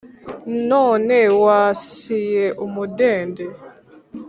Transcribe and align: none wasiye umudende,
none 0.69 1.17
wasiye 1.43 2.45
umudende, 2.65 3.45